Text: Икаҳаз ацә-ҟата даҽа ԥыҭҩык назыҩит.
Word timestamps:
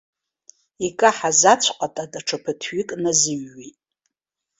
Икаҳаз 0.87 1.41
ацә-ҟата 1.53 2.03
даҽа 2.11 2.37
ԥыҭҩык 2.43 2.89
назыҩит. 3.01 3.77